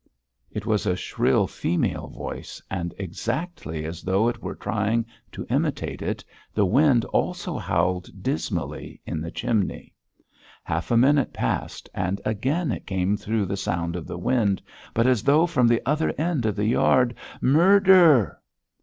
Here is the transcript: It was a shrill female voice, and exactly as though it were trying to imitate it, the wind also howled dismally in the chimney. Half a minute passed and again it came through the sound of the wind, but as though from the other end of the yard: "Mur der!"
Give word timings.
It 0.49 0.65
was 0.65 0.87
a 0.87 0.95
shrill 0.95 1.45
female 1.45 2.07
voice, 2.07 2.59
and 2.71 2.91
exactly 2.97 3.85
as 3.85 4.01
though 4.01 4.27
it 4.29 4.41
were 4.41 4.55
trying 4.55 5.05
to 5.31 5.45
imitate 5.47 6.01
it, 6.01 6.25
the 6.55 6.65
wind 6.65 7.05
also 7.05 7.55
howled 7.59 8.09
dismally 8.23 8.99
in 9.05 9.21
the 9.21 9.29
chimney. 9.29 9.93
Half 10.63 10.89
a 10.89 10.97
minute 10.97 11.33
passed 11.33 11.87
and 11.93 12.19
again 12.25 12.71
it 12.71 12.87
came 12.87 13.15
through 13.15 13.45
the 13.45 13.55
sound 13.57 13.95
of 13.95 14.07
the 14.07 14.17
wind, 14.17 14.59
but 14.95 15.05
as 15.05 15.21
though 15.21 15.45
from 15.45 15.67
the 15.67 15.83
other 15.87 16.09
end 16.17 16.47
of 16.47 16.55
the 16.55 16.65
yard: 16.65 17.13
"Mur 17.39 17.79
der!" 17.79 18.41